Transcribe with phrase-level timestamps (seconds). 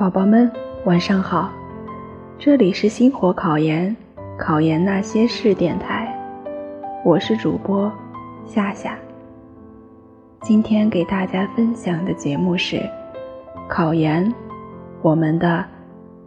[0.00, 0.50] 宝宝们，
[0.86, 1.50] 晚上好！
[2.38, 3.94] 这里是星火考研，
[4.38, 6.10] 考研那些事电台，
[7.04, 7.92] 我是主播
[8.46, 8.96] 夏夏。
[10.40, 12.80] 今天给大家分享的节目是
[13.68, 14.32] 考研，
[15.02, 15.62] 我们的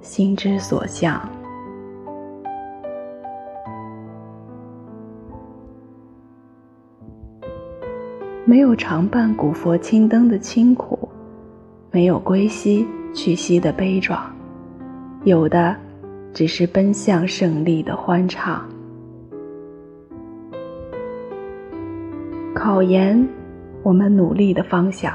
[0.01, 1.19] 心之所向。
[8.45, 11.09] 没有常伴古佛青灯的清苦，
[11.89, 14.19] 没有归西屈膝的悲壮，
[15.23, 15.75] 有的
[16.33, 18.67] 只是奔向胜利的欢畅。
[22.55, 23.27] 考研，
[23.83, 25.13] 我们努力的方向。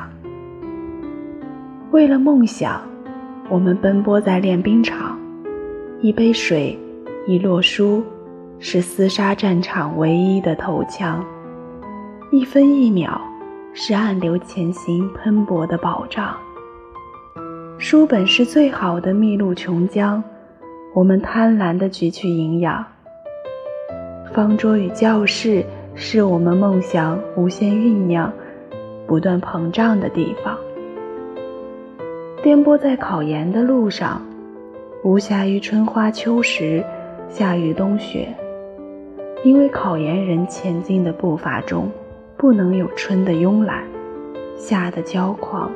[1.91, 2.81] 为了梦想，
[3.49, 5.19] 我们奔波在练兵场。
[6.01, 6.79] 一杯水，
[7.27, 8.05] 一摞书，
[8.61, 11.25] 是厮杀战场唯一的头枪。
[12.31, 13.21] 一分一秒，
[13.73, 16.37] 是暗流前行喷薄的保障。
[17.81, 20.21] 书本是最好的秘路琼浆，
[20.93, 22.85] 我们贪婪地汲取营养。
[24.33, 28.33] 方桌与教室是我们梦想无限酝酿、
[29.07, 30.59] 不断膨胀的地方。
[32.43, 34.21] 颠簸在考研的路上，
[35.05, 36.85] 无暇于春花秋实，
[37.29, 38.35] 夏雨冬雪，
[39.45, 41.89] 因为考研人前进的步伐中。
[42.37, 43.83] 不能有春的慵懒，
[44.57, 45.73] 夏的骄狂，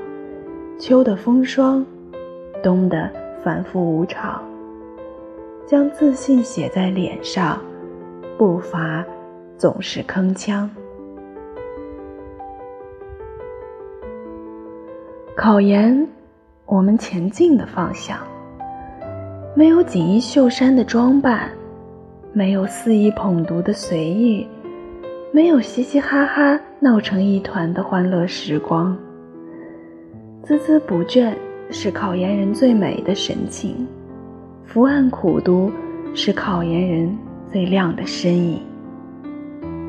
[0.79, 1.85] 秋的风霜，
[2.63, 3.11] 冬的
[3.43, 4.43] 反复无常。
[5.67, 7.59] 将自信写在脸上，
[8.37, 9.05] 步伐
[9.57, 10.69] 总是铿锵。
[15.35, 16.07] 考研，
[16.67, 18.19] 我们前进的方向，
[19.55, 21.51] 没有锦衣绣衫的装扮，
[22.33, 24.47] 没有肆意捧读的随意。
[25.33, 28.95] 没有嘻嘻哈哈闹成一团的欢乐时光，
[30.45, 31.33] 孜孜不倦
[31.73, 33.87] 是考研人最美的神情，
[34.67, 35.73] 伏案苦读
[36.15, 37.19] 是考研人
[37.51, 38.61] 最亮的身影。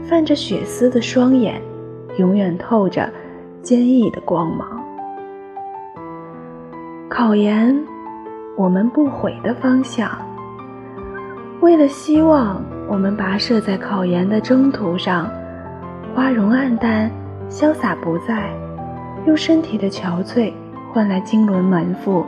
[0.04, 1.62] 泛着血丝的双眼，
[2.18, 3.12] 永远透着
[3.62, 4.82] 坚毅的光芒。
[7.10, 7.78] 考研，
[8.58, 10.10] 我们不悔的方向。
[11.60, 12.64] 为了希望。
[12.90, 15.28] 我们跋涉在考研的征途上，
[16.14, 17.10] 花容暗淡，
[17.50, 18.52] 潇洒不在，
[19.26, 20.52] 用身体的憔悴
[20.94, 22.24] 换来经纶满腹，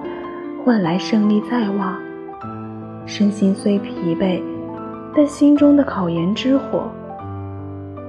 [0.63, 1.95] 换来胜利在望。
[3.05, 4.41] 身心虽疲惫，
[5.15, 6.91] 但心中的考研之火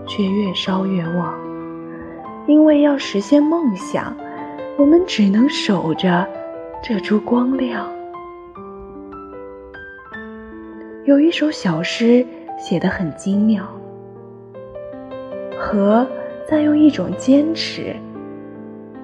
[0.07, 1.35] 却越烧越旺。
[2.47, 4.17] 因为要实现梦想，
[4.79, 6.27] 我们只能守着
[6.83, 7.87] 这株光亮。
[11.05, 12.27] 有一首小诗。
[12.59, 13.69] 写得很精妙。
[15.59, 16.07] 和
[16.49, 17.95] 在用一种坚持，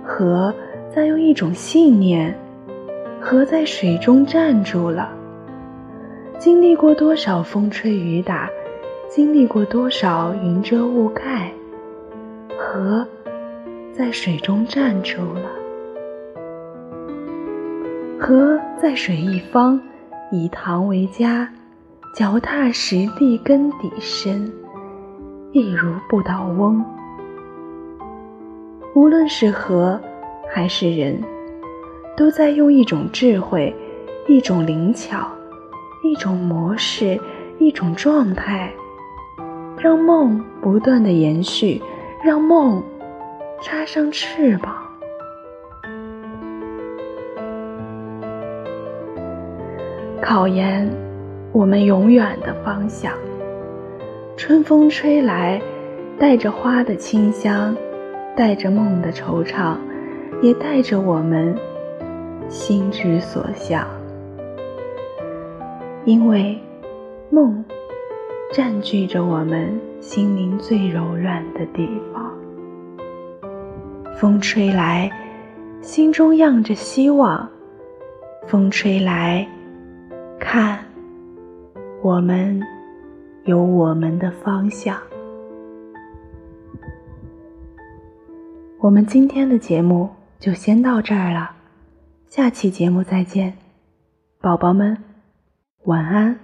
[0.02, 0.54] 和
[0.94, 2.38] 在用一种信念，
[3.18, 5.08] 河在水中站住了。
[6.38, 8.46] 经历过多少风吹雨打，
[9.08, 11.50] 经历过多少云遮雾盖，
[12.58, 13.06] 河
[13.90, 15.50] 在水中站住了。
[18.20, 19.80] 河在水一方，
[20.30, 21.48] 以塘为家。
[22.14, 24.52] 脚踏实地，根底深，
[25.52, 26.84] 一如不倒翁。
[28.94, 29.98] 无论是河
[30.52, 31.18] 还是人，
[32.14, 33.74] 都在用一种智慧、
[34.28, 35.26] 一种灵巧、
[36.02, 37.18] 一种模式、
[37.58, 38.70] 一种状态，
[39.78, 41.80] 让梦不断的延续，
[42.22, 42.82] 让梦
[43.62, 44.76] 插上翅膀。
[50.20, 50.88] 考研。
[51.54, 53.12] 我们永远的方向。
[54.38, 55.60] 春风吹来，
[56.18, 57.76] 带着花的清香，
[58.34, 59.76] 带着梦的惆怅，
[60.42, 61.56] 也带着我们
[62.48, 63.86] 心之所向。
[66.04, 66.58] 因为
[67.30, 67.64] 梦
[68.52, 72.30] 占据着我们心灵最柔软的地方。
[74.16, 75.10] 风吹来，
[75.80, 77.48] 心中漾着希望。
[78.46, 79.48] 风吹来，
[80.38, 80.78] 看。
[82.02, 82.60] 我们
[83.44, 84.96] 有我们的方向。
[88.80, 90.10] 我们今天的节目
[90.42, 91.52] 就先到这儿了，
[92.28, 93.56] 下期节目再见，
[94.40, 94.98] 宝宝们，
[95.84, 96.36] 晚安。